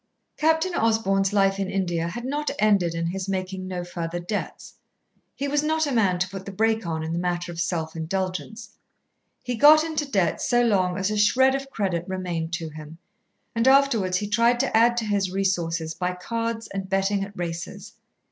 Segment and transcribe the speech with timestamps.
[0.35, 4.73] Captain Osborn's life in India had not ended in his making no further debts.
[5.35, 7.95] He was not a man to put the brake on in the matter of self
[7.95, 8.71] indulgence.
[9.43, 12.97] He got into debt so long as a shred of credit remained to him,
[13.53, 17.93] and afterwards he tried to add to his resources by cards and betting at races.